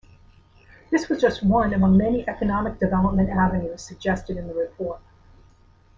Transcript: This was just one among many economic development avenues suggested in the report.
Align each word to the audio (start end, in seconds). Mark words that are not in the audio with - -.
This 0.89 1.07
was 1.09 1.21
just 1.21 1.43
one 1.43 1.75
among 1.75 1.95
many 1.95 2.27
economic 2.27 2.79
development 2.79 3.29
avenues 3.29 3.83
suggested 3.83 4.35
in 4.35 4.47
the 4.47 4.53
report. 4.55 4.99